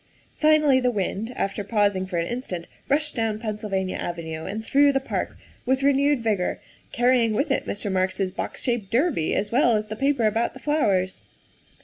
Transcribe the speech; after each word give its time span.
Finally 0.39 0.79
the 0.79 0.89
wind, 0.89 1.31
after 1.35 1.63
pausing 1.63 2.07
for 2.07 2.17
an 2.17 2.25
instant, 2.25 2.65
rushed 2.89 3.13
down 3.13 3.37
Pennsylvania 3.37 3.97
Avenue 3.97 4.45
and 4.45 4.65
through 4.65 4.91
the 4.91 4.99
park 4.99 5.37
with 5.63 5.83
renewed 5.83 6.21
vigor, 6.23 6.59
carry 6.91 7.21
ing 7.23 7.33
with 7.33 7.51
it 7.51 7.67
Mr. 7.67 7.91
Marks 7.91 8.19
's 8.19 8.31
box 8.31 8.63
shaped 8.63 8.89
derby 8.89 9.35
as 9.35 9.51
well 9.51 9.75
as 9.75 9.89
the 9.89 9.95
paper 9.95 10.25
about 10.25 10.55
the 10.55 10.59
flowers. 10.59 11.21